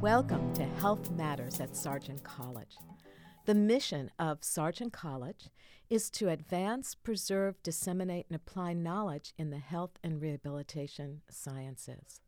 Welcome 0.00 0.54
to 0.54 0.64
Health 0.64 1.10
Matters 1.10 1.60
at 1.60 1.76
Sargent 1.76 2.24
College. 2.24 2.78
The 3.44 3.54
mission 3.54 4.10
of 4.18 4.42
Sargent 4.42 4.94
College 4.94 5.50
is 5.90 6.08
to 6.12 6.30
advance, 6.30 6.94
preserve, 6.94 7.62
disseminate, 7.62 8.24
and 8.30 8.34
apply 8.34 8.72
knowledge 8.72 9.34
in 9.36 9.50
the 9.50 9.58
health 9.58 9.98
and 10.02 10.18
rehabilitation 10.18 11.20
sciences. 11.28 12.22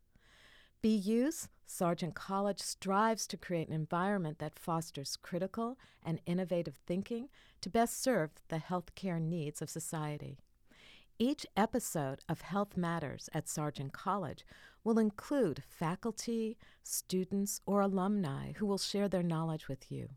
BU's 0.83 1.49
Sargent 1.65 2.13
College 2.13 2.59
strives 2.61 3.25
to 3.25 3.37
create 3.37 3.69
an 3.69 3.73
environment 3.73 4.37
that 4.37 4.59
fosters 4.59 5.17
critical 5.17 5.79
and 6.03 6.21
innovative 6.27 6.77
thinking 6.85 7.27
to 7.61 7.71
best 7.71 8.03
serve 8.03 8.29
the 8.49 8.57
healthcare 8.57 9.19
needs 9.19 9.63
of 9.63 9.69
society. 9.71 10.37
Each 11.19 11.45
episode 11.55 12.21
of 12.27 12.41
Health 12.41 12.75
Matters 12.75 13.29
at 13.33 13.47
Sargent 13.47 13.93
College 13.93 14.43
will 14.83 14.97
include 14.97 15.63
faculty, 15.69 16.57
students, 16.81 17.61
or 17.67 17.81
alumni 17.81 18.53
who 18.53 18.65
will 18.65 18.79
share 18.79 19.07
their 19.07 19.21
knowledge 19.21 19.67
with 19.67 19.91
you. 19.91 20.09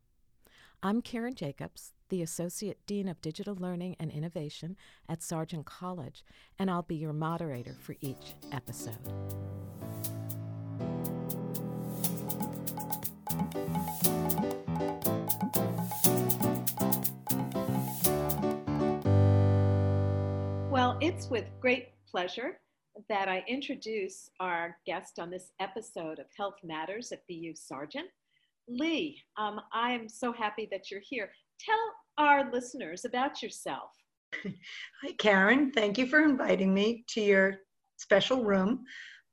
I'm 0.82 1.02
Karen 1.02 1.34
Jacobs, 1.34 1.92
the 2.09 2.23
Associate 2.23 2.78
Dean 2.87 3.09
of 3.09 3.20
Digital 3.20 3.54
Learning 3.54 3.95
and 4.01 4.10
Innovation 4.10 4.77
at 5.06 5.23
Sargent 5.23 5.66
College, 5.66 6.24
and 6.59 6.70
I'll 6.70 6.82
be 6.82 6.96
your 6.96 7.12
moderator 7.12 7.76
for 7.78 7.95
each 8.01 8.34
episode. 8.51 8.96
It's 20.98 21.28
with 21.28 21.45
great 21.60 21.88
pleasure 22.10 22.59
that 23.10 23.29
I 23.29 23.45
introduce 23.46 24.30
our 24.40 24.79
guest 24.87 25.18
on 25.18 25.30
this 25.30 25.52
episode 25.60 26.18
of 26.18 26.24
Health 26.34 26.57
Matters 26.65 27.12
at 27.12 27.21
BU 27.29 27.52
Sargent. 27.54 28.07
Lee, 28.66 29.18
um, 29.37 29.60
I'm 29.74 30.09
so 30.09 30.32
happy 30.32 30.66
that 30.71 30.90
you're 30.90 31.02
here. 31.06 31.30
Tell 31.60 31.76
our 32.16 32.51
listeners 32.51 33.04
about 33.04 33.43
yourself. 33.43 33.90
Hi, 34.43 35.12
Karen. 35.18 35.71
Thank 35.71 35.98
you 35.98 36.06
for 36.06 36.24
inviting 36.24 36.73
me 36.73 37.04
to 37.10 37.21
your 37.21 37.56
special 37.99 38.43
room. 38.43 38.82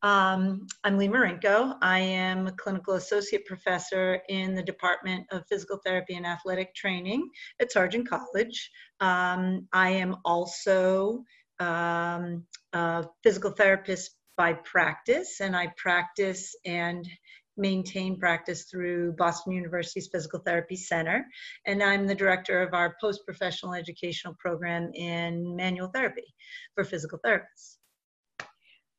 Um, 0.01 0.67
I'm 0.83 0.97
Lee 0.97 1.07
Marinko. 1.07 1.77
I 1.81 1.99
am 1.99 2.47
a 2.47 2.51
clinical 2.51 2.95
associate 2.95 3.45
professor 3.45 4.19
in 4.27 4.53
the 4.53 4.63
Department 4.63 5.25
of 5.31 5.47
Physical 5.47 5.79
Therapy 5.85 6.15
and 6.15 6.25
Athletic 6.25 6.75
Training 6.75 7.29
at 7.61 7.71
Sargent 7.71 8.09
College. 8.09 8.69
Um, 8.99 9.65
I 9.71 9.91
am 9.91 10.17
also 10.25 11.23
um, 11.59 12.45
a 12.73 13.05
physical 13.23 13.51
therapist 13.51 14.15
by 14.37 14.53
practice, 14.53 15.39
and 15.41 15.55
I 15.55 15.67
practice 15.77 16.55
and 16.65 17.07
maintain 17.55 18.19
practice 18.19 18.63
through 18.63 19.13
Boston 19.13 19.53
University's 19.53 20.09
Physical 20.11 20.39
Therapy 20.39 20.75
Center. 20.75 21.25
And 21.67 21.83
I'm 21.83 22.07
the 22.07 22.15
director 22.15 22.63
of 22.63 22.73
our 22.73 22.95
post 22.99 23.21
professional 23.25 23.73
educational 23.73 24.35
program 24.39 24.91
in 24.95 25.55
manual 25.55 25.89
therapy 25.89 26.33
for 26.73 26.83
physical 26.83 27.19
therapists. 27.23 27.77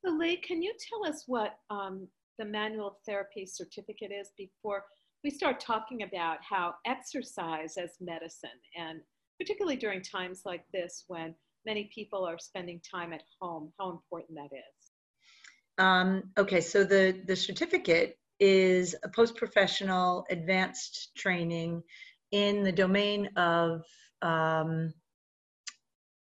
So, 0.05 0.13
Lee, 0.13 0.37
can 0.37 0.63
you 0.63 0.73
tell 0.79 1.11
us 1.11 1.25
what 1.27 1.59
um, 1.71 2.07
the 2.39 2.45
manual 2.45 2.99
therapy 3.07 3.47
certificate 3.47 4.13
is 4.13 4.31
before 4.37 4.85
we 5.25 5.31
start 5.31 5.59
talking 5.59 6.03
about 6.03 6.39
how 6.49 6.75
exercise 6.87 7.77
as 7.79 7.97
medicine, 8.01 8.51
and 8.77 9.01
particularly 9.41 9.77
during 9.77 10.03
times 10.03 10.43
like 10.45 10.65
this 10.73 11.05
when 11.09 11.35
many 11.65 11.91
people 11.95 12.25
are 12.25 12.39
spending 12.39 12.81
time 12.81 13.13
at 13.13 13.23
home, 13.41 13.73
how 13.79 13.91
important 13.91 14.37
that 14.37 14.57
is? 14.57 14.91
Um, 15.79 16.31
okay, 16.39 16.61
so 16.61 16.85
the, 16.85 17.21
the 17.27 17.37
certificate 17.37 18.19
is 18.41 18.95
a 19.03 19.09
post 19.09 19.37
professional 19.37 20.25
advanced 20.31 21.11
training 21.17 21.83
in 22.33 22.63
the 22.63 22.73
domain 22.73 23.29
of 23.37 23.83
um, 24.23 24.93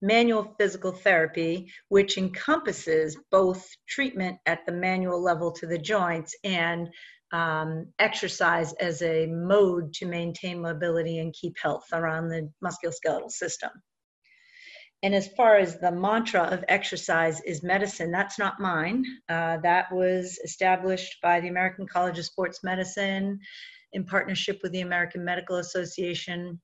manual 0.00 0.54
physical 0.58 0.92
therapy, 0.92 1.70
which 1.88 2.18
encompasses 2.18 3.16
both 3.30 3.68
treatment 3.88 4.38
at 4.46 4.64
the 4.66 4.72
manual 4.72 5.22
level 5.22 5.50
to 5.52 5.66
the 5.66 5.78
joints 5.78 6.34
and 6.44 6.88
um, 7.32 7.86
exercise 7.98 8.72
as 8.74 9.02
a 9.02 9.26
mode 9.26 9.92
to 9.94 10.06
maintain 10.06 10.62
mobility 10.62 11.18
and 11.18 11.34
keep 11.34 11.54
health 11.60 11.84
around 11.92 12.28
the 12.28 12.50
musculoskeletal 12.64 13.30
system. 13.30 13.70
And 15.02 15.14
as 15.14 15.28
far 15.28 15.56
as 15.56 15.78
the 15.78 15.92
mantra 15.92 16.42
of 16.42 16.64
exercise 16.68 17.40
is 17.42 17.62
medicine, 17.62 18.10
that's 18.10 18.38
not 18.38 18.58
mine. 18.58 19.04
Uh, 19.28 19.58
that 19.58 19.92
was 19.92 20.40
established 20.42 21.20
by 21.22 21.40
the 21.40 21.48
American 21.48 21.86
College 21.86 22.18
of 22.18 22.24
Sports 22.24 22.64
Medicine 22.64 23.38
in 23.92 24.04
partnership 24.04 24.58
with 24.62 24.72
the 24.72 24.80
American 24.80 25.24
Medical 25.24 25.56
Association. 25.56 26.60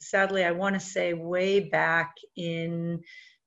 Sadly, 0.00 0.44
I 0.44 0.50
want 0.50 0.74
to 0.74 0.80
say 0.80 1.14
way 1.14 1.60
back 1.60 2.14
in 2.36 3.00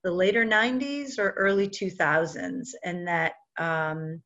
the 0.04 0.12
later 0.12 0.46
90s 0.46 1.20
or 1.20 1.32
early 1.32 1.68
2000s, 1.68 2.70
and 2.84 3.08
that 3.08 3.34
um, 3.60 4.22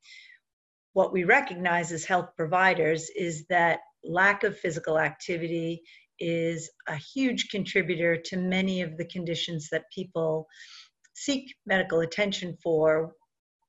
what 0.93 1.11
we 1.11 1.23
recognize 1.23 1.91
as 1.91 2.05
health 2.05 2.29
providers 2.37 3.09
is 3.15 3.45
that 3.47 3.79
lack 4.03 4.43
of 4.43 4.57
physical 4.57 4.99
activity 4.99 5.81
is 6.19 6.69
a 6.87 6.95
huge 6.95 7.49
contributor 7.49 8.17
to 8.17 8.37
many 8.37 8.81
of 8.81 8.97
the 8.97 9.05
conditions 9.05 9.69
that 9.71 9.91
people 9.93 10.47
seek 11.13 11.55
medical 11.65 12.01
attention 12.01 12.57
for 12.61 13.13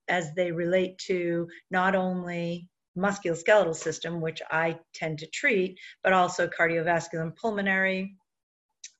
as 0.08 0.32
they 0.34 0.52
relate 0.52 0.98
to 0.98 1.46
not 1.70 1.94
only 1.94 2.68
musculoskeletal 2.96 3.74
system, 3.74 4.20
which 4.20 4.40
I 4.50 4.78
tend 4.94 5.18
to 5.18 5.26
treat, 5.26 5.78
but 6.02 6.12
also 6.12 6.48
cardiovascular 6.48 7.22
and 7.22 7.36
pulmonary, 7.36 8.16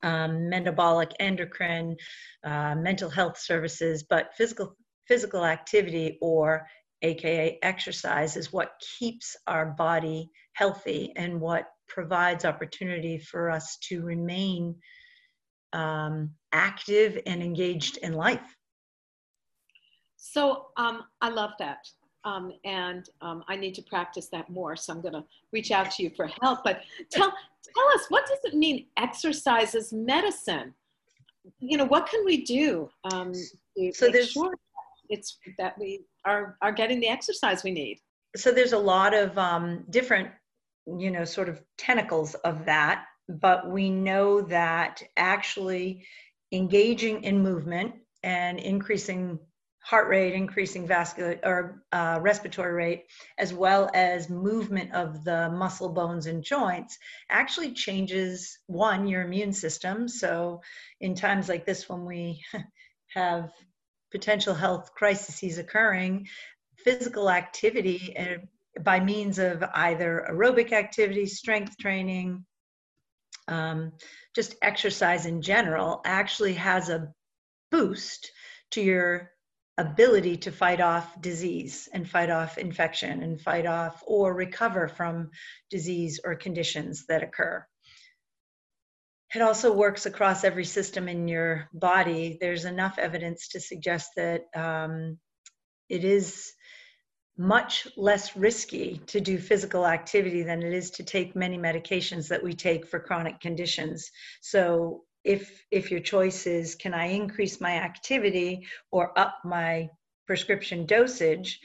um, 0.03 0.49
metabolic, 0.49 1.13
endocrine, 1.19 1.97
uh, 2.45 2.75
mental 2.75 3.09
health 3.09 3.39
services, 3.39 4.05
but 4.09 4.35
physical 4.37 4.77
physical 5.07 5.45
activity 5.45 6.19
or 6.21 6.67
aka 7.03 7.59
exercise 7.63 8.37
is 8.37 8.53
what 8.53 8.73
keeps 8.99 9.37
our 9.47 9.67
body 9.67 10.29
healthy 10.55 11.13
and 11.17 11.41
what 11.41 11.69
provides 11.89 12.45
opportunity 12.45 13.19
for 13.19 13.51
us 13.51 13.77
to 13.89 14.03
remain 14.03 14.75
um, 15.73 16.31
active 16.53 17.19
and 17.27 17.43
engaged 17.43 17.99
in 17.99 18.13
life. 18.13 18.57
So 20.17 20.67
um, 20.77 21.05
I 21.21 21.29
love 21.29 21.53
that. 21.59 21.87
Um, 22.25 22.53
and 22.65 23.09
um, 23.21 23.45
I 23.47 23.55
need 23.55 23.75
to 23.77 23.83
practice 23.83 24.29
that 24.33 24.51
more. 24.51 24.75
So 24.75 24.93
I'm 24.93 25.01
going 25.01 25.15
to 25.15 25.25
reach 25.53 25.71
out 25.71 25.93
to 25.93 26.03
you 26.03 26.11
for 26.11 26.29
help. 26.43 26.65
But 26.65 26.81
tell, 27.11 27.31
tell 27.31 27.89
us, 27.95 28.07
what 28.09 28.27
does 28.27 28.39
it 28.45 28.55
mean 28.55 28.87
exercise 28.97 29.77
is 29.77 29.93
medicine? 29.93 30.75
You 31.61 31.79
know, 31.79 31.85
what 31.85 32.09
can 32.09 32.25
we 32.25 32.45
do 32.45 32.89
um, 33.13 33.33
to 33.33 33.93
so 33.93 34.11
make 34.11 34.29
sure 34.29 34.53
it's 35.09 35.39
that 35.59 35.79
we 35.79 36.01
are, 36.25 36.57
are 36.63 36.73
getting 36.73 36.99
the 36.99 37.07
exercise 37.07 37.63
we 37.63 37.71
need? 37.71 38.01
So 38.35 38.51
there's 38.51 38.73
a 38.73 38.79
lot 38.79 39.15
of 39.15 39.39
um, 39.39 39.85
different 39.91 40.29
you 40.87 41.11
know, 41.11 41.25
sort 41.25 41.49
of 41.49 41.61
tentacles 41.77 42.35
of 42.35 42.65
that, 42.67 43.05
but 43.29 43.71
we 43.71 43.91
know 43.91 44.41
that 44.43 45.03
actually 45.17 46.07
engaging 46.53 47.25
in 47.25 47.43
movement 47.43 47.95
and 48.23 48.59
increasing 48.59 49.39
heart 49.87 50.09
rate, 50.09 50.35
increasing 50.35 50.85
vascular 50.85 51.39
or 51.45 51.83
uh, 51.93 52.19
respiratory 52.21 52.73
rate, 52.73 53.05
as 53.39 53.55
well 53.55 53.89
as 53.95 54.29
movement 54.29 54.93
of 54.93 55.23
the 55.23 55.49
muscle, 55.51 55.89
bones, 55.89 56.27
and 56.27 56.43
joints, 56.43 56.99
actually 57.31 57.73
changes 57.73 58.59
one, 58.67 59.07
your 59.07 59.23
immune 59.23 59.53
system. 59.53 60.09
So, 60.09 60.61
in 61.01 61.15
times 61.15 61.49
like 61.49 61.65
this, 61.65 61.89
when 61.89 62.05
we 62.05 62.43
have 63.15 63.53
potential 64.11 64.55
health 64.55 64.93
crises 64.93 65.59
occurring, 65.59 66.27
physical 66.79 67.31
activity 67.31 68.13
and 68.17 68.49
by 68.83 69.01
means 69.01 69.39
of 69.39 69.63
either 69.75 70.27
aerobic 70.31 70.73
activity, 70.73 71.27
strength 71.27 71.77
training, 71.79 72.45
um, 73.49 73.93
just 74.35 74.55
exercise 74.63 75.27
in 75.27 75.43
general, 75.43 76.01
actually 76.05 76.55
has 76.55 76.89
a 76.89 77.13
boost 77.71 78.31
to 78.73 78.81
your 78.81 79.31
ability 79.79 80.39
to 80.39 80.51
fight 80.51 80.81
off 80.81 81.21
disease 81.21 81.89
and 81.93 82.09
fight 82.09 82.31
off 82.31 82.57
infection 82.57 83.23
and 83.23 83.41
fight 83.41 83.67
off 83.67 84.03
or 84.07 84.35
recover 84.35 84.89
from 84.89 85.31
disease 85.71 86.19
or 86.25 86.35
conditions 86.35 87.05
that 87.07 87.23
occur. 87.23 87.65
It 89.35 89.43
also 89.43 89.73
works 89.73 90.07
across 90.07 90.45
every 90.45 90.65
system 90.65 91.09
in 91.09 91.29
your 91.29 91.69
body. 91.73 92.39
There's 92.41 92.65
enough 92.65 92.99
evidence 92.99 93.49
to 93.49 93.61
suggest 93.61 94.13
that 94.17 94.45
um, 94.55 95.19
it 95.89 96.05
is 96.05 96.53
much 97.39 97.87
less 97.97 98.37
risky 98.37 99.01
to 99.07 99.21
do 99.21 99.39
physical 99.39 99.87
activity 99.87 100.43
than 100.43 100.63
it 100.63 100.73
is 100.73 100.91
to 100.91 101.03
take 101.03 101.37
many 101.37 101.59
medications 101.59 102.29
that 102.29 102.43
we 102.43 102.55
take 102.55 102.87
for 102.87 102.99
chronic 102.99 103.41
conditions. 103.41 104.11
So 104.41 105.05
if 105.25 105.65
if 105.71 105.91
your 105.91 106.01
choice 106.01 106.47
is 106.47 106.75
can 106.75 106.95
I 106.95 107.07
increase 107.07 107.61
my 107.61 107.73
activity 107.73 108.67
or 108.91 109.19
up 109.19 109.39
my 109.45 109.89
prescription 110.27 110.87
dosage, 110.87 111.61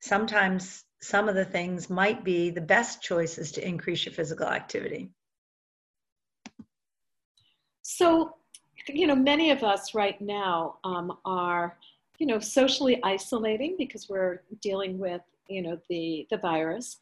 sometimes 0.00 0.84
some 1.00 1.28
of 1.28 1.34
the 1.34 1.44
things 1.44 1.90
might 1.90 2.24
be 2.24 2.50
the 2.50 2.60
best 2.60 3.02
choices 3.02 3.52
to 3.52 3.66
increase 3.66 4.04
your 4.04 4.14
physical 4.14 4.46
activity. 4.46 5.10
So, 7.82 8.36
you 8.88 9.06
know, 9.06 9.14
many 9.14 9.50
of 9.50 9.62
us 9.62 9.94
right 9.94 10.18
now 10.20 10.78
um, 10.82 11.18
are, 11.26 11.76
you 12.18 12.26
know, 12.26 12.38
socially 12.38 13.00
isolating 13.02 13.76
because 13.78 14.08
we're 14.08 14.42
dealing 14.60 14.98
with, 14.98 15.22
you 15.48 15.62
know, 15.62 15.78
the 15.88 16.26
the 16.30 16.38
virus. 16.38 16.98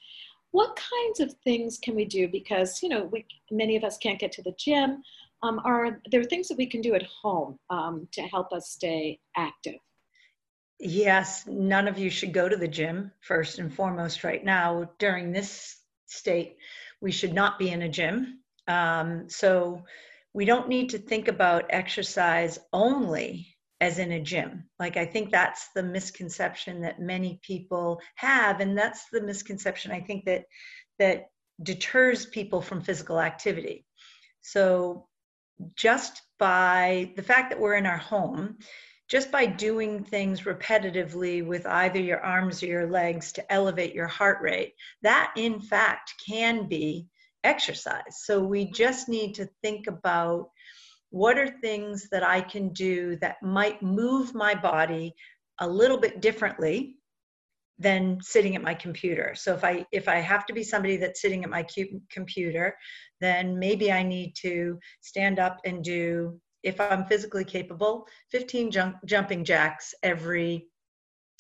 What 0.51 0.77
kinds 0.77 1.21
of 1.21 1.35
things 1.45 1.79
can 1.79 1.95
we 1.95 2.05
do? 2.05 2.29
Because 2.29 2.83
you 2.83 2.89
know, 2.89 3.05
we 3.05 3.25
many 3.51 3.77
of 3.77 3.85
us 3.85 3.99
can't 3.99 4.19
get 4.19 4.33
to 4.33 4.43
the 4.43 4.55
gym. 4.59 5.03
Um, 5.43 5.61
are 5.65 6.01
there 6.11 6.25
things 6.25 6.49
that 6.49 6.59
we 6.59 6.67
can 6.67 6.81
do 6.81 6.95
at 6.95 7.03
home 7.03 7.59
um, 7.69 8.07
to 8.13 8.23
help 8.23 8.53
us 8.53 8.71
stay 8.71 9.19
active? 9.37 9.81
Yes, 10.79 11.47
none 11.47 11.89
of 11.89 11.99
you 11.99 12.11
should 12.11 12.33
go 12.33 12.49
to 12.49 12.57
the 12.57 12.69
gym 12.69 13.13
first 13.21 13.59
and 13.59 13.73
foremost 13.73 14.25
right 14.25 14.45
now. 14.45 14.91
During 14.99 15.33
this 15.33 15.79
state, 16.07 16.57
we 17.01 17.13
should 17.13 17.33
not 17.33 17.59
be 17.59 17.71
in 17.71 17.83
a 17.83 17.89
gym. 17.89 18.41
Um, 18.69 19.29
so 19.29 19.85
we 20.33 20.45
don't 20.45 20.69
need 20.69 20.91
to 20.91 20.99
think 20.99 21.29
about 21.29 21.67
exercise 21.71 22.59
only 22.73 23.52
as 23.83 23.99
in 23.99 24.13
a 24.13 24.21
gym. 24.21 24.63
Like, 24.79 24.97
I 24.97 25.05
think 25.05 25.33
that's 25.33 25.71
the 25.75 25.83
misconception 25.83 26.83
that 26.83 27.01
many 27.01 27.41
people 27.43 28.01
have. 28.15 28.61
And 28.61 28.79
that's 28.79 29.07
the 29.13 29.21
misconception 29.21 29.91
I 29.91 30.01
think 30.01 30.25
that, 30.27 30.45
that 31.01 31.31
deters 31.61 32.25
people 32.25 32.63
from 32.63 32.81
physical 32.81 33.21
activity. 33.21 33.85
So, 34.41 35.09
just 35.77 36.23
by 36.39 37.13
the 37.17 37.25
fact 37.25 37.51
that 37.51 37.59
we're 37.59 37.75
in 37.75 37.87
our 37.87 37.99
home, 37.99 38.59
just 39.09 39.33
by 39.33 39.47
doing 39.47 40.05
things 40.05 40.43
repetitively 40.43 41.45
with 41.45 41.67
either 41.67 42.01
your 42.01 42.21
arms 42.21 42.63
or 42.63 42.67
your 42.67 42.87
legs 42.87 43.33
to 43.33 43.53
elevate 43.53 43.95
your 43.95 44.07
heart 44.07 44.39
rate, 44.43 44.75
that 45.03 45.33
in 45.37 45.61
fact 45.61 46.15
can 46.25 46.69
be 46.69 47.09
exercise. 47.43 48.23
So 48.23 48.45
we 48.45 48.71
just 48.71 49.09
need 49.09 49.35
to 49.35 49.49
think 49.61 49.89
about 49.89 50.51
what 51.13 51.39
are 51.39 51.47
things 51.47 52.09
that 52.11 52.23
I 52.23 52.41
can 52.41 52.71
do 52.71 53.17
that 53.17 53.43
might 53.43 53.83
move 53.83 54.35
my 54.35 54.55
body 54.55 55.15
a 55.61 55.69
little 55.69 55.99
bit 55.99 56.23
differently 56.23 56.97
than 57.79 58.19
sitting 58.23 58.57
at 58.57 58.63
my 58.63 58.73
computer. 58.73 59.35
So 59.37 59.53
if 59.53 59.63
I 59.63 59.85
if 59.93 60.09
I 60.09 60.17
have 60.17 60.47
to 60.47 60.55
be 60.55 60.63
somebody 60.63 60.97
that's 60.97 61.21
sitting 61.21 61.45
at 61.45 61.51
my 61.51 61.67
computer, 62.11 62.75
then 63.21 63.59
maybe 63.59 63.93
I 63.93 64.03
need 64.03 64.35
to 64.43 64.79
stand 65.03 65.39
up 65.39 65.59
and 65.67 65.85
do 65.85 66.41
if 66.63 66.81
I'm 66.81 67.05
physically 67.05 67.45
capable, 67.45 68.07
15 68.31 68.71
jump, 68.71 68.97
jumping 69.05 69.45
jacks 69.45 69.95
every, 70.03 70.69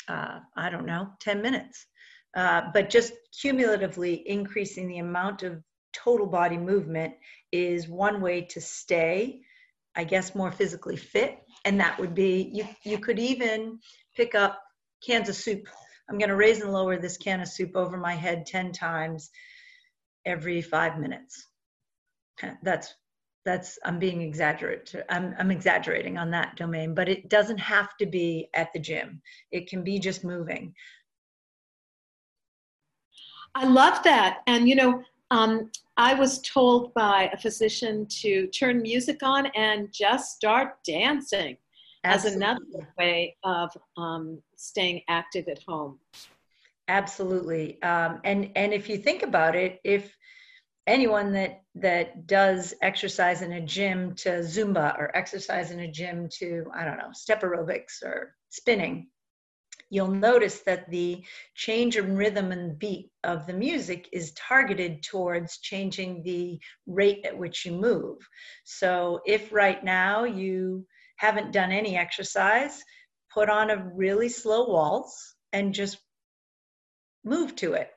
uh, 0.08 0.40
I 0.54 0.68
don't 0.68 0.84
know, 0.84 1.10
10 1.20 1.40
minutes. 1.40 1.86
Uh, 2.36 2.62
but 2.74 2.90
just 2.90 3.14
cumulatively 3.40 4.28
increasing 4.28 4.88
the 4.88 4.98
amount 4.98 5.44
of 5.44 5.62
total 5.94 6.26
body 6.26 6.58
movement 6.58 7.14
is 7.52 7.88
one 7.88 8.20
way 8.20 8.42
to 8.42 8.60
stay, 8.60 9.40
I 9.96 10.04
guess, 10.04 10.34
more 10.34 10.50
physically 10.50 10.96
fit. 10.96 11.38
And 11.64 11.80
that 11.80 11.98
would 11.98 12.14
be, 12.14 12.50
you, 12.52 12.66
you 12.84 12.98
could 12.98 13.18
even 13.18 13.78
pick 14.16 14.34
up 14.34 14.60
cans 15.06 15.28
of 15.28 15.36
soup. 15.36 15.68
I'm 16.08 16.18
going 16.18 16.30
to 16.30 16.36
raise 16.36 16.60
and 16.60 16.72
lower 16.72 16.98
this 16.98 17.16
can 17.16 17.40
of 17.40 17.48
soup 17.48 17.76
over 17.76 17.96
my 17.96 18.14
head 18.14 18.46
10 18.46 18.72
times 18.72 19.30
every 20.24 20.62
five 20.62 20.98
minutes. 20.98 21.46
That's 22.62 22.94
that's 23.44 23.78
i'm 23.84 23.98
being 23.98 24.22
exaggerated. 24.22 25.04
I'm, 25.08 25.34
I'm 25.38 25.50
exaggerating 25.50 26.18
on 26.18 26.30
that 26.30 26.56
domain 26.56 26.94
but 26.94 27.08
it 27.08 27.28
doesn't 27.28 27.58
have 27.58 27.96
to 27.98 28.06
be 28.06 28.48
at 28.54 28.72
the 28.72 28.78
gym 28.78 29.20
it 29.50 29.68
can 29.68 29.82
be 29.82 29.98
just 29.98 30.24
moving 30.24 30.74
i 33.54 33.66
love 33.66 34.02
that 34.04 34.40
and 34.46 34.68
you 34.68 34.74
know 34.74 35.02
um, 35.32 35.70
i 35.96 36.14
was 36.14 36.40
told 36.42 36.92
by 36.94 37.28
a 37.32 37.36
physician 37.36 38.06
to 38.06 38.46
turn 38.48 38.80
music 38.80 39.18
on 39.22 39.46
and 39.54 39.92
just 39.92 40.36
start 40.36 40.76
dancing 40.86 41.56
Absolutely. 42.04 42.30
as 42.30 42.36
another 42.36 42.88
way 42.98 43.36
of 43.44 43.70
um, 43.96 44.40
staying 44.56 45.02
active 45.08 45.46
at 45.48 45.62
home 45.66 45.98
Absolutely. 46.88 47.80
Um, 47.82 48.20
and 48.24 48.50
and 48.56 48.72
if 48.74 48.88
you 48.88 48.98
think 48.98 49.22
about 49.22 49.54
it, 49.54 49.80
if 49.84 50.14
anyone 50.86 51.32
that 51.32 51.62
that 51.76 52.26
does 52.26 52.74
exercise 52.82 53.42
in 53.42 53.52
a 53.52 53.60
gym 53.60 54.14
to 54.16 54.28
zumba 54.40 54.98
or 54.98 55.16
exercise 55.16 55.70
in 55.70 55.80
a 55.80 55.90
gym 55.90 56.28
to 56.28 56.64
i 56.74 56.84
don't 56.84 56.98
know 56.98 57.12
step 57.12 57.42
aerobics 57.42 58.02
or 58.02 58.34
spinning 58.48 59.06
you'll 59.92 60.08
notice 60.08 60.60
that 60.60 60.90
the 60.90 61.22
change 61.54 61.96
in 61.96 62.16
rhythm 62.16 62.50
and 62.50 62.78
beat 62.78 63.10
of 63.24 63.46
the 63.46 63.52
music 63.52 64.08
is 64.12 64.32
targeted 64.32 65.02
towards 65.02 65.58
changing 65.58 66.22
the 66.22 66.58
rate 66.86 67.24
at 67.24 67.36
which 67.36 67.64
you 67.64 67.72
move 67.72 68.16
so 68.64 69.20
if 69.26 69.52
right 69.52 69.84
now 69.84 70.24
you 70.24 70.86
haven't 71.16 71.52
done 71.52 71.70
any 71.70 71.96
exercise 71.96 72.82
put 73.32 73.48
on 73.48 73.70
a 73.70 73.90
really 73.94 74.28
slow 74.28 74.68
waltz 74.68 75.36
and 75.52 75.74
just 75.74 75.98
move 77.24 77.54
to 77.54 77.74
it 77.74 77.90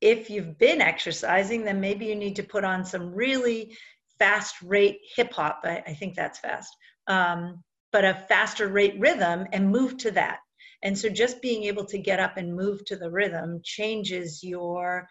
if 0.00 0.30
you've 0.30 0.58
been 0.58 0.80
exercising, 0.80 1.64
then 1.64 1.80
maybe 1.80 2.06
you 2.06 2.14
need 2.14 2.36
to 2.36 2.42
put 2.42 2.64
on 2.64 2.84
some 2.84 3.14
really 3.14 3.76
fast 4.18 4.56
rate 4.62 5.00
hip 5.16 5.32
hop. 5.32 5.60
I, 5.64 5.82
I, 5.86 5.94
think 5.94 6.14
that's 6.14 6.38
fast, 6.38 6.74
um, 7.06 7.62
but 7.92 8.04
a 8.04 8.14
faster 8.28 8.68
rate 8.68 8.96
rhythm 8.98 9.46
and 9.52 9.70
move 9.70 9.96
to 9.98 10.10
that. 10.12 10.38
And 10.82 10.96
so 10.96 11.08
just 11.08 11.42
being 11.42 11.64
able 11.64 11.84
to 11.86 11.98
get 11.98 12.20
up 12.20 12.36
and 12.36 12.54
move 12.54 12.84
to 12.86 12.96
the 12.96 13.10
rhythm 13.10 13.60
changes 13.64 14.42
your 14.42 15.08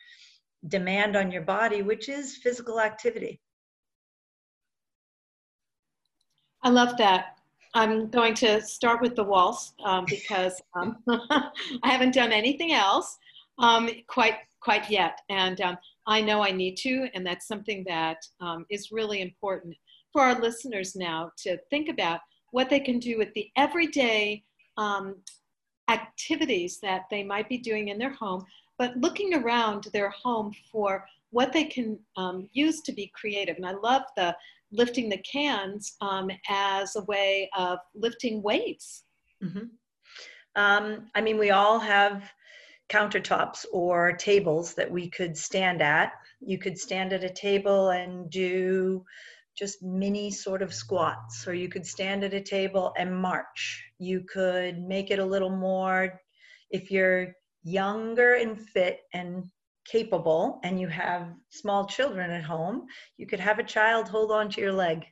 demand 0.68 1.16
on 1.16 1.32
your 1.32 1.42
body, 1.42 1.82
which 1.82 2.10
is 2.10 2.38
physical 2.38 2.80
activity. 2.80 3.42
I 6.64 6.70
love 6.70 6.98
that. 6.98 7.38
I'm 7.74 8.10
going 8.10 8.34
to 8.36 8.62
start 8.62 9.02
with 9.02 9.16
the 9.16 9.24
waltz 9.24 9.74
um, 9.86 10.06
because 10.08 10.62
um, 10.74 10.98
I 11.08 11.52
haven't 11.84 12.14
done 12.14 12.32
anything 12.32 12.74
else 12.74 13.18
um, 13.60 13.90
quite 14.08 14.36
quite 14.60 14.90
yet. 14.90 15.20
And 15.30 15.62
um, 15.62 15.78
I 16.08 16.22
know 16.22 16.44
I 16.44 16.52
need 16.52 16.76
to, 16.78 17.08
and 17.14 17.26
that's 17.26 17.48
something 17.48 17.86
that 17.88 18.18
um, 18.42 18.66
is 18.70 18.92
really 18.92 19.22
important 19.22 19.76
for 20.12 20.24
our 20.24 20.40
listeners 20.40 20.96
now 20.96 21.32
to 21.44 21.58
think 21.70 21.90
about 21.90 22.22
what 22.52 22.70
they 22.70 22.80
can 22.80 23.00
do 23.00 23.18
with 23.18 23.34
the 23.34 23.50
everyday 23.56 24.44
um, 24.78 25.16
activities 25.90 26.80
that 26.80 27.06
they 27.10 27.24
might 27.24 27.50
be 27.50 27.58
doing 27.58 27.90
in 27.90 27.98
their 27.98 28.14
home, 28.14 28.46
but 28.78 28.98
looking 28.98 29.34
around 29.34 29.88
their 29.94 30.10
home 30.10 30.54
for 30.72 31.06
what 31.32 31.54
they 31.54 31.66
can 31.66 32.00
um, 32.16 32.50
use 32.54 32.82
to 32.82 32.92
be 32.92 33.12
creative. 33.14 33.58
And 33.58 33.66
I 33.66 33.74
love 33.74 34.04
the 34.16 34.36
lifting 34.72 35.10
the 35.10 35.18
cans 35.20 35.96
um, 36.02 36.30
as 36.50 36.96
a 36.96 37.04
way 37.04 37.50
of 37.58 37.80
lifting 37.96 38.42
weights. 38.42 39.04
Mm-hmm. 39.44 39.66
Um, 40.56 41.08
I 41.16 41.22
mean, 41.22 41.38
we 41.38 41.52
all 41.52 41.80
have 41.80 42.24
countertops 42.90 43.66
or 43.72 44.14
tables 44.14 44.74
that 44.76 44.90
we 44.90 45.10
could 45.10 45.38
stand 45.38 45.82
at. 45.82 46.14
You 46.40 46.58
could 46.58 46.78
stand 46.78 47.14
at 47.14 47.24
a 47.24 47.30
table 47.30 47.90
and 47.90 48.30
do 48.30 49.06
just 49.58 49.82
mini 49.82 50.30
sort 50.32 50.62
of 50.62 50.74
squats, 50.74 51.48
or 51.48 51.54
you 51.54 51.70
could 51.70 51.86
stand 51.86 52.24
at 52.24 52.34
a 52.34 52.42
table 52.42 52.94
and 52.98 53.16
march. 53.16 53.84
You 54.00 54.22
could 54.22 54.80
make 54.80 55.12
it 55.12 55.20
a 55.20 55.26
little 55.26 55.50
more, 55.50 56.22
if 56.70 56.92
you're 56.92 57.34
younger 57.64 58.36
and 58.36 58.60
fit 58.60 59.00
and 59.14 59.44
capable 59.86 60.60
and 60.64 60.80
you 60.80 60.88
have 60.88 61.34
small 61.50 61.86
children 61.86 62.30
at 62.30 62.44
home, 62.44 62.86
you 63.18 63.26
could 63.26 63.40
have 63.40 63.60
a 63.60 63.64
child 63.64 64.08
hold 64.08 64.32
on 64.32 64.50
to 64.50 64.62
your 64.62 64.74
leg 64.74 65.06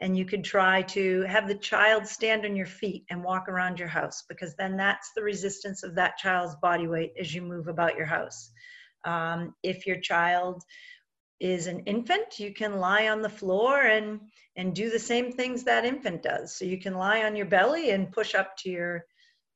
and 0.00 0.16
you 0.16 0.24
could 0.24 0.44
try 0.44 0.82
to 0.82 1.22
have 1.22 1.48
the 1.48 1.54
child 1.54 2.06
stand 2.06 2.44
on 2.44 2.54
your 2.54 2.66
feet 2.66 3.04
and 3.10 3.22
walk 3.22 3.48
around 3.48 3.78
your 3.78 3.88
house 3.88 4.22
because 4.28 4.54
then 4.56 4.76
that's 4.76 5.10
the 5.16 5.22
resistance 5.22 5.82
of 5.82 5.94
that 5.94 6.16
child's 6.16 6.54
body 6.56 6.86
weight 6.86 7.12
as 7.18 7.34
you 7.34 7.42
move 7.42 7.68
about 7.68 7.96
your 7.96 8.06
house. 8.06 8.50
Um, 9.04 9.54
if 9.62 9.86
your 9.86 10.00
child 10.00 10.62
is 11.40 11.66
an 11.66 11.80
infant, 11.80 12.38
you 12.38 12.52
can 12.52 12.78
lie 12.78 13.08
on 13.08 13.22
the 13.22 13.28
floor 13.28 13.80
and 13.80 14.20
and 14.56 14.74
do 14.74 14.90
the 14.90 14.98
same 14.98 15.30
things 15.30 15.62
that 15.64 15.84
infant 15.84 16.22
does. 16.22 16.54
So 16.54 16.64
you 16.64 16.78
can 16.78 16.94
lie 16.94 17.22
on 17.22 17.36
your 17.36 17.46
belly 17.46 17.90
and 17.90 18.10
push 18.10 18.34
up 18.34 18.56
to 18.58 18.70
your, 18.70 19.04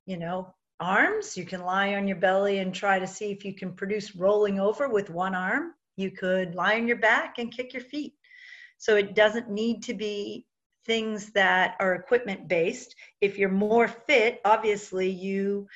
you 0.06 0.16
know, 0.16 0.54
arms. 0.78 1.36
You 1.36 1.44
can 1.44 1.62
lie 1.62 1.94
on 1.94 2.06
your 2.06 2.18
belly 2.18 2.58
and 2.58 2.72
try 2.72 3.00
to 3.00 3.06
see 3.06 3.32
if 3.32 3.44
you 3.44 3.52
can 3.52 3.72
produce 3.72 4.14
rolling 4.14 4.60
over 4.60 4.88
with 4.88 5.10
one 5.10 5.34
arm. 5.34 5.74
You 5.96 6.12
could 6.12 6.54
lie 6.54 6.76
on 6.76 6.86
your 6.86 6.98
back 6.98 7.38
and 7.38 7.50
kick 7.50 7.72
your 7.72 7.82
feet. 7.82 8.14
So 8.78 8.96
it 8.96 9.14
doesn't 9.14 9.50
need 9.50 9.82
to 9.84 9.94
be 9.94 10.46
things 10.86 11.30
that 11.32 11.76
are 11.80 11.94
equipment 11.94 12.48
based. 12.48 12.94
If 13.20 13.38
you're 13.38 13.48
more 13.48 13.88
fit, 13.88 14.40
obviously 14.44 15.10
you 15.10 15.68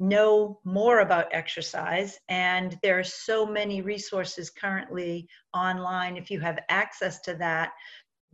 know 0.00 0.58
more 0.64 1.00
about 1.00 1.32
exercise 1.32 2.18
and 2.28 2.78
there 2.82 2.98
are 2.98 3.04
so 3.04 3.46
many 3.46 3.82
resources 3.82 4.50
currently 4.50 5.28
online. 5.54 6.16
If 6.16 6.30
you 6.30 6.40
have 6.40 6.58
access 6.68 7.20
to 7.20 7.34
that 7.36 7.72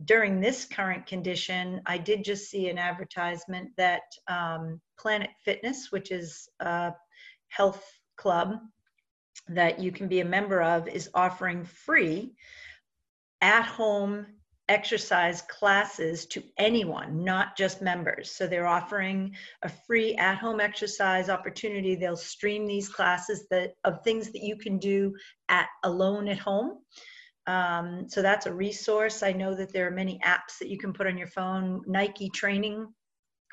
during 0.05 0.39
this 0.39 0.65
current 0.65 1.05
condition 1.07 1.81
i 1.85 1.97
did 1.97 2.23
just 2.23 2.49
see 2.49 2.69
an 2.69 2.77
advertisement 2.77 3.69
that 3.77 4.03
um, 4.27 4.79
planet 4.99 5.29
fitness 5.43 5.91
which 5.91 6.11
is 6.11 6.47
a 6.59 6.93
health 7.47 7.83
club 8.15 8.59
that 9.47 9.79
you 9.79 9.91
can 9.91 10.07
be 10.07 10.19
a 10.19 10.25
member 10.25 10.61
of 10.61 10.87
is 10.87 11.09
offering 11.13 11.63
free 11.63 12.33
at 13.41 13.63
home 13.63 14.25
exercise 14.69 15.41
classes 15.43 16.25
to 16.27 16.43
anyone, 16.57 17.23
not 17.23 17.55
just 17.57 17.81
members. 17.81 18.31
So 18.31 18.47
they're 18.47 18.67
offering 18.67 19.35
a 19.63 19.69
free 19.69 20.15
at-home 20.15 20.59
exercise 20.59 21.29
opportunity. 21.29 21.95
They'll 21.95 22.17
stream 22.17 22.65
these 22.65 22.89
classes 22.89 23.47
that 23.49 23.75
of 23.83 24.03
things 24.03 24.31
that 24.31 24.43
you 24.43 24.57
can 24.57 24.77
do 24.77 25.15
at 25.49 25.67
alone 25.83 26.27
at 26.27 26.39
home. 26.39 26.79
Um, 27.47 28.09
so 28.09 28.21
that's 28.21 28.45
a 28.45 28.53
resource. 28.53 29.23
I 29.23 29.31
know 29.31 29.55
that 29.55 29.71
there 29.71 29.87
are 29.87 29.91
many 29.91 30.19
apps 30.25 30.57
that 30.59 30.67
you 30.67 30.77
can 30.77 30.91
put 30.91 31.07
on 31.07 31.17
your 31.17 31.27
phone. 31.27 31.81
Nike 31.87 32.29
Training 32.29 32.87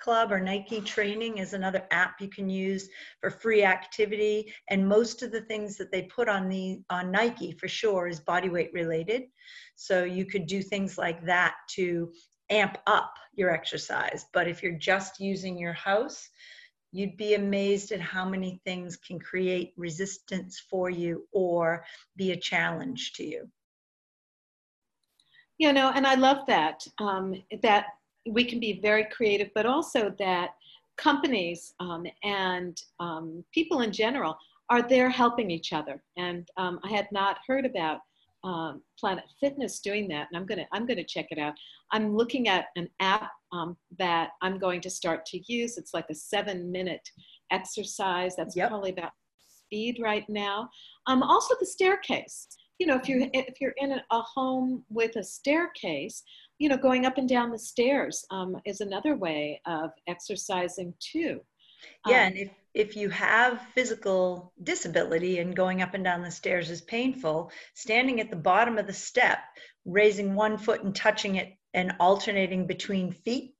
Club 0.04 0.32
or 0.32 0.38
Nike 0.38 0.82
Training 0.82 1.38
is 1.38 1.54
another 1.54 1.86
app 1.90 2.20
you 2.20 2.28
can 2.28 2.50
use 2.50 2.90
for 3.22 3.30
free 3.30 3.64
activity. 3.64 4.52
And 4.68 4.86
most 4.86 5.22
of 5.22 5.32
the 5.32 5.40
things 5.40 5.78
that 5.78 5.90
they 5.90 6.02
put 6.02 6.28
on 6.28 6.50
the 6.50 6.82
on 6.90 7.10
Nike 7.10 7.52
for 7.52 7.68
sure 7.68 8.06
is 8.06 8.20
body 8.20 8.50
weight 8.50 8.70
related. 8.74 9.22
So 9.76 10.04
you 10.04 10.26
could 10.26 10.46
do 10.46 10.60
things 10.60 10.98
like 10.98 11.24
that 11.24 11.54
to 11.76 12.12
amp 12.50 12.76
up 12.86 13.14
your 13.34 13.50
exercise. 13.50 14.26
But 14.34 14.46
if 14.46 14.62
you're 14.62 14.78
just 14.78 15.20
using 15.20 15.56
your 15.56 15.72
house, 15.72 16.28
you'd 16.92 17.16
be 17.16 17.32
amazed 17.32 17.90
at 17.90 18.02
how 18.02 18.28
many 18.28 18.60
things 18.66 18.98
can 18.98 19.18
create 19.18 19.72
resistance 19.78 20.62
for 20.70 20.90
you 20.90 21.26
or 21.32 21.82
be 22.14 22.32
a 22.32 22.36
challenge 22.36 23.14
to 23.14 23.24
you. 23.24 23.48
You 25.56 25.72
know, 25.72 25.90
and 25.94 26.06
I 26.06 26.16
love 26.16 26.44
that 26.48 26.86
um, 26.98 27.42
that 27.62 27.86
we 28.28 28.44
can 28.44 28.60
be 28.60 28.80
very 28.80 29.04
creative, 29.04 29.50
but 29.54 29.66
also 29.66 30.14
that 30.18 30.50
companies 30.96 31.74
um, 31.80 32.06
and 32.22 32.80
um, 33.00 33.44
people 33.52 33.80
in 33.80 33.92
general 33.92 34.36
are 34.70 34.82
there 34.82 35.10
helping 35.10 35.50
each 35.50 35.72
other. 35.72 36.02
And 36.16 36.48
um, 36.56 36.80
I 36.84 36.88
had 36.88 37.08
not 37.12 37.38
heard 37.46 37.66
about 37.66 37.98
um, 38.44 38.82
Planet 38.98 39.24
Fitness 39.40 39.80
doing 39.80 40.06
that, 40.08 40.28
and 40.30 40.36
I'm 40.36 40.46
gonna 40.46 40.66
I'm 40.72 40.86
gonna 40.86 41.04
check 41.04 41.26
it 41.30 41.38
out. 41.38 41.54
I'm 41.92 42.14
looking 42.14 42.48
at 42.48 42.66
an 42.76 42.88
app 43.00 43.30
um, 43.52 43.76
that 43.98 44.30
I'm 44.42 44.58
going 44.58 44.80
to 44.82 44.90
start 44.90 45.24
to 45.26 45.40
use. 45.52 45.78
It's 45.78 45.94
like 45.94 46.06
a 46.10 46.14
seven 46.14 46.70
minute 46.70 47.08
exercise. 47.50 48.36
That's 48.36 48.54
yep. 48.54 48.68
probably 48.68 48.90
about 48.90 49.12
speed 49.48 49.98
right 50.00 50.28
now. 50.28 50.68
Um, 51.06 51.22
also 51.22 51.54
the 51.58 51.66
staircase. 51.66 52.48
You 52.78 52.86
know, 52.86 52.96
if 52.96 53.08
you 53.08 53.30
if 53.32 53.60
you're 53.60 53.74
in 53.78 53.92
a, 53.92 54.04
a 54.10 54.20
home 54.20 54.84
with 54.90 55.16
a 55.16 55.24
staircase, 55.24 56.22
you 56.58 56.68
know, 56.68 56.76
going 56.76 57.06
up 57.06 57.18
and 57.18 57.28
down 57.28 57.50
the 57.50 57.58
stairs 57.58 58.24
um, 58.30 58.56
is 58.64 58.80
another 58.80 59.16
way 59.16 59.60
of 59.66 59.90
exercising 60.06 60.94
too. 61.00 61.40
Yeah, 62.06 62.20
um, 62.20 62.26
and 62.28 62.36
if 62.36 62.50
if 62.74 62.96
you 62.96 63.08
have 63.10 63.60
physical 63.74 64.52
disability 64.62 65.38
and 65.38 65.54
going 65.54 65.80
up 65.80 65.94
and 65.94 66.02
down 66.02 66.22
the 66.22 66.30
stairs 66.30 66.70
is 66.70 66.82
painful, 66.82 67.52
standing 67.74 68.20
at 68.20 68.30
the 68.30 68.36
bottom 68.36 68.78
of 68.78 68.86
the 68.86 68.92
step, 68.92 69.38
raising 69.84 70.34
one 70.34 70.58
foot 70.58 70.82
and 70.82 70.94
touching 70.94 71.36
it 71.36 71.52
and 71.72 71.94
alternating 72.00 72.66
between 72.66 73.12
feet 73.12 73.54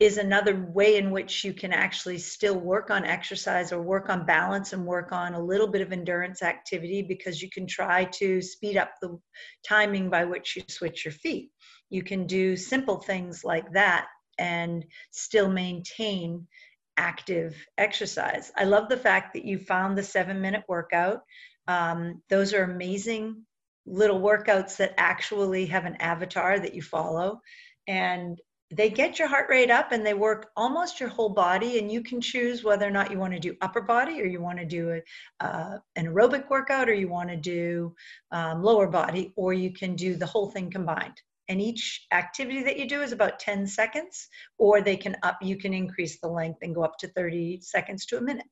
is 0.00 0.18
another 0.18 0.70
way 0.74 0.96
in 0.96 1.10
which 1.10 1.44
you 1.44 1.54
can 1.54 1.72
actually 1.72 2.18
still 2.18 2.58
work 2.58 2.90
on 2.90 3.04
exercise 3.04 3.72
or 3.72 3.80
work 3.80 4.10
on 4.10 4.26
balance 4.26 4.72
and 4.72 4.84
work 4.84 5.12
on 5.12 5.34
a 5.34 5.42
little 5.42 5.68
bit 5.68 5.80
of 5.80 5.92
endurance 5.92 6.42
activity 6.42 7.00
because 7.00 7.40
you 7.40 7.48
can 7.48 7.66
try 7.66 8.04
to 8.04 8.42
speed 8.42 8.76
up 8.76 8.90
the 9.00 9.18
timing 9.66 10.10
by 10.10 10.24
which 10.24 10.56
you 10.56 10.62
switch 10.68 11.04
your 11.04 11.12
feet. 11.12 11.50
You 11.94 12.02
can 12.02 12.26
do 12.26 12.56
simple 12.56 12.96
things 12.96 13.44
like 13.44 13.70
that 13.74 14.08
and 14.36 14.84
still 15.12 15.48
maintain 15.48 16.48
active 16.96 17.54
exercise. 17.78 18.50
I 18.56 18.64
love 18.64 18.88
the 18.88 18.96
fact 18.96 19.34
that 19.34 19.44
you 19.44 19.58
found 19.58 19.96
the 19.96 20.02
seven 20.02 20.40
minute 20.40 20.64
workout. 20.66 21.20
Um, 21.68 22.20
those 22.28 22.52
are 22.52 22.64
amazing 22.64 23.46
little 23.86 24.20
workouts 24.20 24.78
that 24.78 24.94
actually 24.96 25.66
have 25.66 25.84
an 25.84 25.94
avatar 26.00 26.58
that 26.58 26.74
you 26.74 26.82
follow. 26.82 27.40
And 27.86 28.40
they 28.72 28.90
get 28.90 29.20
your 29.20 29.28
heart 29.28 29.48
rate 29.48 29.70
up 29.70 29.92
and 29.92 30.04
they 30.04 30.14
work 30.14 30.48
almost 30.56 30.98
your 30.98 31.10
whole 31.10 31.28
body. 31.28 31.78
And 31.78 31.92
you 31.92 32.02
can 32.02 32.20
choose 32.20 32.64
whether 32.64 32.88
or 32.88 32.90
not 32.90 33.12
you 33.12 33.20
want 33.20 33.34
to 33.34 33.38
do 33.38 33.54
upper 33.60 33.82
body 33.82 34.20
or 34.20 34.24
you 34.24 34.40
want 34.40 34.58
to 34.58 34.64
do 34.64 34.90
a, 34.90 35.46
uh, 35.46 35.78
an 35.94 36.06
aerobic 36.06 36.50
workout 36.50 36.88
or 36.88 36.94
you 36.94 37.06
want 37.06 37.28
to 37.28 37.36
do 37.36 37.94
um, 38.32 38.64
lower 38.64 38.88
body 38.88 39.32
or 39.36 39.52
you 39.52 39.72
can 39.72 39.94
do 39.94 40.16
the 40.16 40.26
whole 40.26 40.50
thing 40.50 40.72
combined 40.72 41.20
and 41.48 41.60
each 41.60 42.06
activity 42.12 42.62
that 42.62 42.78
you 42.78 42.88
do 42.88 43.02
is 43.02 43.12
about 43.12 43.38
10 43.38 43.66
seconds 43.66 44.28
or 44.58 44.80
they 44.80 44.96
can 44.96 45.16
up 45.22 45.38
you 45.42 45.56
can 45.56 45.74
increase 45.74 46.18
the 46.20 46.28
length 46.28 46.58
and 46.62 46.74
go 46.74 46.82
up 46.82 46.96
to 46.98 47.08
30 47.08 47.60
seconds 47.60 48.06
to 48.06 48.18
a 48.18 48.20
minute. 48.20 48.46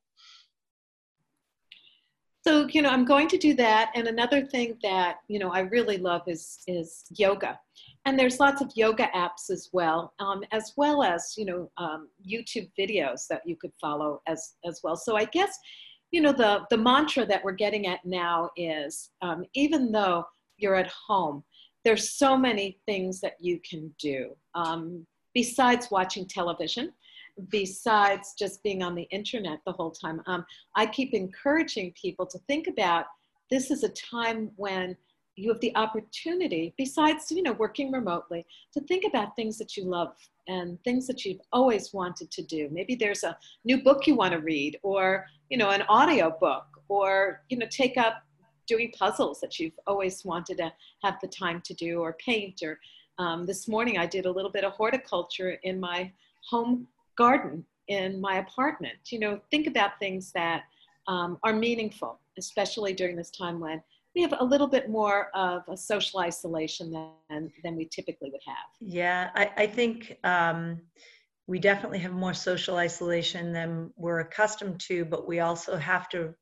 So 2.45 2.67
you 2.67 2.81
know 2.81 2.89
i'm 2.89 3.05
going 3.05 3.29
to 3.29 3.37
do 3.37 3.53
that 3.55 3.91
and 3.95 4.07
another 4.07 4.45
thing 4.45 4.77
that 4.83 5.19
you 5.29 5.39
know 5.39 5.49
i 5.49 5.61
really 5.61 5.97
love 5.97 6.23
is 6.27 6.59
is 6.67 7.05
yoga. 7.17 7.59
And 8.05 8.19
there's 8.19 8.39
lots 8.39 8.61
of 8.61 8.69
yoga 8.75 9.09
apps 9.15 9.49
as 9.49 9.69
well 9.71 10.13
um, 10.19 10.43
as 10.51 10.73
well 10.75 11.03
as 11.03 11.35
you 11.37 11.45
know 11.45 11.71
um, 11.77 12.09
youtube 12.25 12.69
videos 12.77 13.27
that 13.29 13.41
you 13.45 13.55
could 13.55 13.71
follow 13.79 14.21
as 14.27 14.55
as 14.65 14.81
well. 14.83 14.95
So 14.95 15.15
i 15.15 15.25
guess 15.25 15.57
you 16.11 16.21
know 16.21 16.31
the 16.31 16.63
the 16.69 16.77
mantra 16.77 17.25
that 17.25 17.43
we're 17.43 17.53
getting 17.53 17.87
at 17.87 18.05
now 18.05 18.51
is 18.55 19.09
um, 19.21 19.45
even 19.55 19.91
though 19.91 20.25
you're 20.57 20.75
at 20.75 20.91
home 21.07 21.43
there's 21.83 22.11
so 22.11 22.37
many 22.37 22.79
things 22.85 23.19
that 23.21 23.35
you 23.39 23.59
can 23.67 23.93
do 23.99 24.35
um, 24.55 25.05
besides 25.33 25.89
watching 25.91 26.25
television 26.25 26.93
besides 27.49 28.35
just 28.37 28.61
being 28.63 28.83
on 28.83 28.95
the 28.95 29.03
internet 29.03 29.59
the 29.65 29.71
whole 29.71 29.91
time. 29.91 30.21
Um, 30.27 30.45
i 30.75 30.85
keep 30.85 31.13
encouraging 31.13 31.93
people 31.99 32.25
to 32.27 32.37
think 32.47 32.67
about 32.67 33.05
this 33.49 33.71
is 33.71 33.83
a 33.83 33.89
time 33.89 34.51
when 34.55 34.95
you 35.35 35.49
have 35.49 35.59
the 35.61 35.75
opportunity 35.75 36.75
besides 36.77 37.31
you 37.31 37.41
know 37.41 37.53
working 37.53 37.91
remotely 37.91 38.45
to 38.71 38.79
think 38.81 39.03
about 39.07 39.35
things 39.35 39.57
that 39.57 39.75
you 39.75 39.83
love 39.83 40.13
and 40.47 40.77
things 40.83 41.07
that 41.07 41.25
you've 41.25 41.39
always 41.51 41.93
wanted 41.93 42.29
to 42.29 42.43
do. 42.43 42.67
Maybe 42.71 42.95
there's 42.95 43.23
a 43.23 43.37
new 43.63 43.81
book 43.81 44.05
you 44.05 44.15
want 44.15 44.33
to 44.33 44.39
read 44.39 44.77
or 44.83 45.25
you 45.49 45.57
know 45.57 45.69
an 45.69 45.83
audio 45.83 46.35
book 46.39 46.65
or 46.87 47.41
you 47.49 47.57
know 47.57 47.67
take 47.69 47.97
up 47.97 48.22
doing 48.67 48.91
puzzles 48.97 49.39
that 49.41 49.59
you've 49.59 49.77
always 49.87 50.23
wanted 50.25 50.57
to 50.57 50.71
have 51.03 51.15
the 51.21 51.27
time 51.27 51.61
to 51.65 51.73
do 51.73 51.99
or 51.99 52.13
paint 52.13 52.61
or 52.63 52.79
um, 53.19 53.45
this 53.45 53.67
morning 53.67 53.97
i 53.97 54.05
did 54.05 54.25
a 54.25 54.31
little 54.31 54.51
bit 54.51 54.63
of 54.63 54.73
horticulture 54.73 55.57
in 55.63 55.79
my 55.79 56.11
home 56.49 56.87
garden 57.15 57.65
in 57.87 58.19
my 58.19 58.37
apartment. 58.37 58.95
You 59.09 59.19
know 59.19 59.41
think 59.51 59.67
about 59.67 59.99
things 59.99 60.31
that 60.33 60.63
um, 61.07 61.37
are 61.43 61.53
meaningful 61.53 62.19
especially 62.37 62.93
during 62.93 63.15
this 63.15 63.29
time 63.29 63.59
when 63.59 63.81
we 64.15 64.21
have 64.21 64.33
a 64.39 64.43
little 64.43 64.67
bit 64.67 64.89
more 64.89 65.29
of 65.35 65.63
a 65.67 65.77
social 65.77 66.19
isolation 66.19 66.91
than 66.91 67.51
than 67.63 67.75
we 67.75 67.85
typically 67.85 68.29
would 68.31 68.41
have. 68.45 68.69
Yeah 68.79 69.29
i, 69.35 69.51
I 69.57 69.67
think 69.67 70.17
um, 70.23 70.81
we 71.47 71.59
definitely 71.59 71.99
have 71.99 72.13
more 72.13 72.33
social 72.33 72.77
isolation 72.77 73.51
than 73.51 73.91
we're 73.97 74.19
accustomed 74.19 74.79
to 74.81 75.05
but 75.05 75.27
we 75.27 75.41
also 75.41 75.75
have 75.77 76.07
to 76.09 76.33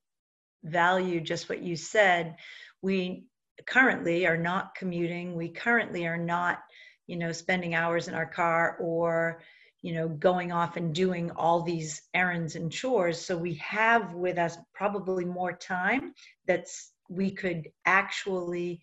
value 0.64 1.22
just 1.22 1.50
what 1.50 1.62
you 1.62 1.76
said. 1.76 2.36
We 2.82 3.26
currently 3.66 4.26
are 4.26 4.38
not 4.38 4.76
commuting. 4.76 5.36
We 5.36 5.50
currently 5.50 6.06
are 6.08 6.18
not 6.18 6.60
you 7.08 7.18
know 7.18 7.32
spending 7.32 7.76
hours 7.76 8.08
in 8.08 8.14
our 8.14 8.26
car 8.26 8.78
or 8.80 9.42
you 9.82 9.94
know 9.94 10.08
going 10.08 10.52
off 10.52 10.78
and 10.78 10.94
doing 10.94 11.32
all 11.32 11.62
these 11.62 12.02
errands 12.14 12.56
and 12.56 12.72
chores. 12.72 13.20
So 13.20 13.38
we 13.38 13.56
have 13.56 14.14
with 14.14 14.38
us 14.38 14.58
probably 14.74 15.26
more 15.26 15.54
time 15.54 16.14
that's 16.48 16.92
we 17.10 17.32
could 17.32 17.70
actually 17.86 18.82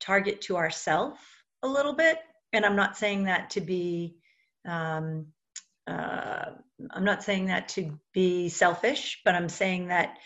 target 0.00 0.40
to 0.42 0.56
ourself 0.56 1.18
a 1.62 1.68
little 1.68 1.92
bit. 1.92 2.18
And 2.52 2.64
i'm 2.64 2.76
not 2.76 2.96
saying 2.96 3.24
that 3.24 3.50
to 3.50 3.60
be 3.60 4.16
um, 4.66 5.26
uh, 5.86 6.50
i'm 6.90 7.04
not 7.04 7.22
saying 7.22 7.46
that 7.46 7.68
to 7.68 7.98
be 8.12 8.48
selfish 8.48 9.20
but 9.24 9.34
i'm 9.34 9.48
saying 9.48 9.88
that 9.88 10.16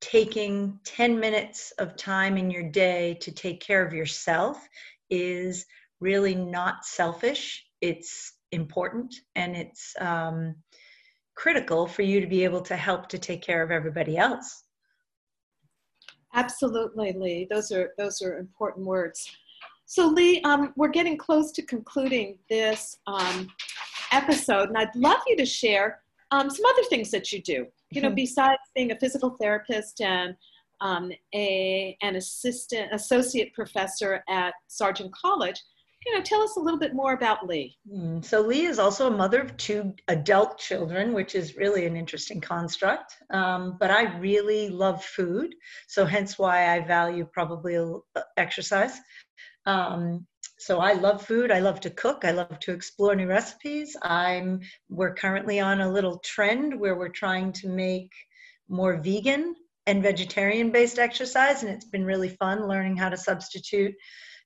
taking 0.00 0.78
10 0.84 1.18
minutes 1.18 1.72
of 1.78 1.96
time 1.96 2.36
in 2.36 2.50
your 2.50 2.62
day 2.62 3.16
to 3.20 3.32
take 3.32 3.60
care 3.60 3.84
of 3.84 3.92
yourself 3.92 4.68
is 5.10 5.66
really 6.00 6.34
not 6.34 6.84
selfish. 6.84 7.64
It's 7.80 8.34
important 8.52 9.14
and 9.34 9.56
it's 9.56 9.94
um, 10.00 10.54
critical 11.34 11.86
for 11.86 12.02
you 12.02 12.20
to 12.20 12.26
be 12.26 12.44
able 12.44 12.62
to 12.62 12.76
help 12.76 13.08
to 13.08 13.18
take 13.18 13.42
care 13.42 13.62
of 13.62 13.70
everybody 13.70 14.16
else. 14.16 14.64
Absolutely, 16.34 17.12
Lee. 17.12 17.46
Those 17.50 17.72
are 17.72 17.92
those 17.96 18.20
are 18.20 18.38
important 18.38 18.86
words. 18.86 19.30
So, 19.86 20.08
Lee, 20.08 20.42
um, 20.42 20.72
we're 20.76 20.88
getting 20.88 21.16
close 21.16 21.52
to 21.52 21.62
concluding 21.62 22.38
this 22.50 22.98
um, 23.06 23.48
episode, 24.12 24.68
and 24.68 24.76
I'd 24.76 24.94
love 24.94 25.20
you 25.26 25.36
to 25.36 25.46
share 25.46 26.00
um, 26.30 26.50
some 26.50 26.64
other 26.64 26.84
things 26.84 27.10
that 27.10 27.32
you 27.32 27.42
do 27.42 27.66
you 27.90 28.00
know, 28.00 28.08
mm-hmm. 28.08 28.16
besides 28.16 28.60
being 28.74 28.90
a 28.90 28.98
physical 28.98 29.36
therapist 29.40 30.00
and 30.00 30.34
um, 30.80 31.10
a, 31.34 31.96
an 32.02 32.16
assistant, 32.16 32.92
associate 32.92 33.54
professor 33.54 34.22
at 34.28 34.54
Sargent 34.66 35.12
College, 35.14 35.62
you 36.04 36.14
know, 36.14 36.22
tell 36.22 36.42
us 36.42 36.56
a 36.56 36.60
little 36.60 36.78
bit 36.78 36.94
more 36.94 37.14
about 37.14 37.46
Lee. 37.48 37.76
Mm, 37.92 38.24
so 38.24 38.40
Lee 38.40 38.66
is 38.66 38.78
also 38.78 39.08
a 39.08 39.16
mother 39.16 39.40
of 39.40 39.56
two 39.56 39.92
adult 40.06 40.56
children, 40.58 41.12
which 41.12 41.34
is 41.34 41.56
really 41.56 41.84
an 41.84 41.96
interesting 41.96 42.40
construct. 42.40 43.16
Um, 43.30 43.76
but 43.80 43.90
I 43.90 44.16
really 44.18 44.68
love 44.68 45.04
food, 45.04 45.54
so 45.88 46.04
hence 46.04 46.38
why 46.38 46.76
I 46.76 46.80
value 46.80 47.26
probably 47.32 47.76
uh, 47.76 48.20
exercise. 48.36 49.00
Um, 49.66 50.26
so 50.58 50.78
I 50.80 50.94
love 50.94 51.26
food. 51.26 51.50
I 51.50 51.58
love 51.58 51.80
to 51.80 51.90
cook. 51.90 52.24
I 52.24 52.30
love 52.30 52.58
to 52.60 52.72
explore 52.72 53.14
new 53.14 53.26
recipes. 53.26 53.96
I'm 54.02 54.60
we're 54.88 55.14
currently 55.14 55.60
on 55.60 55.80
a 55.80 55.90
little 55.90 56.18
trend 56.20 56.78
where 56.78 56.96
we're 56.96 57.08
trying 57.08 57.52
to 57.52 57.68
make 57.68 58.12
more 58.68 58.96
vegan 58.96 59.54
and 59.86 60.02
vegetarian 60.02 60.70
based 60.70 60.98
exercise 60.98 61.62
and 61.62 61.70
it's 61.70 61.84
been 61.84 62.04
really 62.04 62.28
fun 62.28 62.66
learning 62.66 62.96
how 62.96 63.08
to 63.08 63.16
substitute 63.16 63.94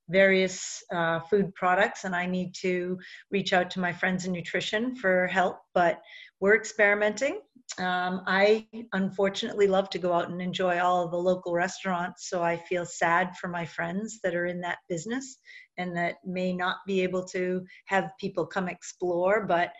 various 0.09 0.83
uh, 0.93 1.21
food 1.21 1.55
products 1.55 2.05
and 2.05 2.15
i 2.15 2.27
need 2.27 2.55
to 2.55 2.99
reach 3.31 3.53
out 3.53 3.71
to 3.71 3.81
my 3.81 3.93
friends 3.93 4.27
in 4.27 4.33
nutrition 4.33 4.95
for 4.95 5.27
help 5.29 5.59
but 5.73 6.01
we're 6.41 6.57
experimenting 6.57 7.41
um, 7.79 8.23
i 8.27 8.67
unfortunately 8.93 9.67
love 9.67 9.89
to 9.91 9.99
go 9.99 10.13
out 10.13 10.31
and 10.31 10.41
enjoy 10.43 10.79
all 10.79 11.05
of 11.05 11.11
the 11.11 11.17
local 11.17 11.53
restaurants 11.53 12.29
so 12.29 12.43
i 12.43 12.57
feel 12.57 12.85
sad 12.85 13.37
for 13.37 13.49
my 13.49 13.65
friends 13.65 14.19
that 14.23 14.35
are 14.35 14.47
in 14.47 14.61
that 14.61 14.79
business 14.89 15.39
and 15.79 15.97
that 15.97 16.17
may 16.25 16.53
not 16.53 16.77
be 16.87 17.01
able 17.03 17.25
to 17.25 17.65
have 17.87 18.13
people 18.19 18.45
come 18.47 18.69
explore 18.69 19.47
but 19.47 19.73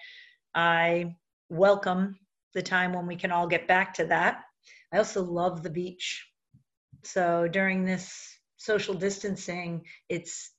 i 0.55 1.15
welcome 1.49 2.17
the 2.55 2.63
time 2.63 2.93
when 2.93 3.07
we 3.07 3.17
can 3.17 3.31
all 3.31 3.47
get 3.47 3.67
back 3.67 3.95
to 3.95 4.05
that 4.05 4.43
I 4.93 4.99
also 4.99 5.23
love 5.23 5.63
the 5.63 5.71
beach. 5.71 6.27
So 7.05 7.49
during 7.49 7.85
this 7.85 8.39
social 8.57 8.95
distancing, 8.95 9.85
it's 10.09 10.53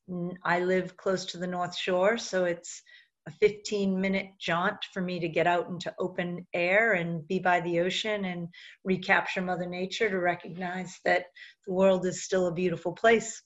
I 0.44 0.62
live 0.62 0.98
close 0.98 1.26
to 1.28 1.38
the 1.38 1.48
North 1.48 1.76
Shore, 1.76 2.18
so 2.18 2.46
it's 2.46 2.82
a 3.28 3.32
15 3.32 4.00
minute 4.00 4.30
jaunt 4.40 4.78
for 4.94 5.02
me 5.02 5.20
to 5.20 5.28
get 5.28 5.48
out 5.48 5.70
into 5.70 5.94
open 6.00 6.46
air 6.54 6.94
and 6.94 7.28
be 7.28 7.40
by 7.40 7.62
the 7.62 7.80
ocean 7.80 8.26
and 8.26 8.48
recapture 8.84 9.42
Mother 9.42 9.68
Nature 9.68 10.10
to 10.10 10.20
recognize 10.20 11.00
that 11.06 11.26
the 11.68 11.74
world 11.74 12.06
is 12.06 12.24
still 12.24 12.48
a 12.48 12.54
beautiful 12.54 12.94
place. 12.94 13.44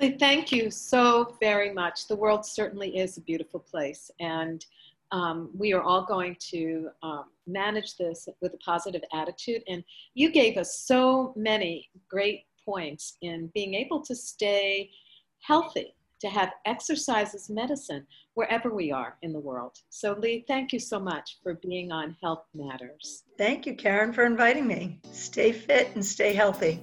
Thank 0.00 0.52
you 0.52 0.70
so 0.70 1.36
very 1.40 1.72
much. 1.72 2.06
The 2.06 2.14
world 2.14 2.46
certainly 2.46 2.98
is 2.98 3.16
a 3.16 3.22
beautiful 3.22 3.58
place. 3.58 4.10
And 4.20 4.64
um, 5.10 5.50
we 5.56 5.72
are 5.72 5.82
all 5.82 6.04
going 6.04 6.36
to 6.50 6.90
um, 7.02 7.24
manage 7.48 7.96
this 7.96 8.28
with 8.40 8.54
a 8.54 8.58
positive 8.58 9.02
attitude. 9.12 9.62
And 9.66 9.82
you 10.14 10.30
gave 10.30 10.56
us 10.56 10.80
so 10.80 11.32
many 11.36 11.88
great 12.08 12.42
points 12.64 13.16
in 13.22 13.50
being 13.54 13.74
able 13.74 14.00
to 14.02 14.14
stay 14.14 14.90
healthy, 15.40 15.94
to 16.20 16.28
have 16.28 16.52
exercise 16.66 17.34
as 17.34 17.50
medicine 17.50 18.06
wherever 18.34 18.74
we 18.74 18.92
are 18.92 19.16
in 19.22 19.32
the 19.32 19.40
world. 19.40 19.76
So, 19.88 20.16
Lee, 20.18 20.44
thank 20.46 20.72
you 20.72 20.78
so 20.78 20.98
much 20.98 21.38
for 21.42 21.54
being 21.54 21.92
on 21.92 22.16
Health 22.22 22.44
Matters. 22.54 23.24
Thank 23.36 23.66
you, 23.66 23.74
Karen, 23.74 24.12
for 24.12 24.24
inviting 24.24 24.66
me. 24.66 25.00
Stay 25.12 25.52
fit 25.52 25.90
and 25.94 26.04
stay 26.04 26.32
healthy. 26.34 26.80